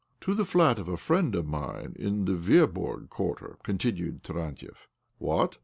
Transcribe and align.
"To 0.21 0.33
the 0.33 0.45
flat 0.45 0.79
of 0.79 0.87
a 0.87 0.97
friend 0.97 1.35
of 1.35 1.45
mine 1.45 1.95
in 1.95 2.25
the 2.25 2.31
Veaborg 2.33 3.09
Quarter," 3.09 3.59
continued 3.63 4.23
Tarantiev." 4.23 4.87
What 5.19 5.59